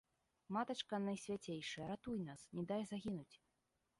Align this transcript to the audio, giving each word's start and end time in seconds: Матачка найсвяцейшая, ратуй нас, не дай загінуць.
Матачка 0.55 0.99
найсвяцейшая, 1.07 1.85
ратуй 1.91 2.17
нас, 2.31 2.41
не 2.61 2.65
дай 2.71 2.81
загінуць. 2.95 3.35